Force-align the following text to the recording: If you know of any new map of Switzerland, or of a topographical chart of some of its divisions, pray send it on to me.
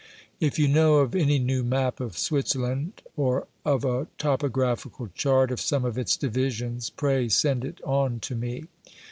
If 0.39 0.57
you 0.57 0.67
know 0.67 0.95
of 0.95 1.13
any 1.13 1.37
new 1.37 1.63
map 1.63 1.99
of 1.99 2.17
Switzerland, 2.17 3.03
or 3.15 3.45
of 3.63 3.85
a 3.85 4.07
topographical 4.17 5.09
chart 5.13 5.51
of 5.51 5.61
some 5.61 5.85
of 5.85 5.95
its 5.95 6.17
divisions, 6.17 6.89
pray 6.89 7.29
send 7.29 7.63
it 7.63 7.79
on 7.83 8.19
to 8.21 8.33
me. 8.33 8.65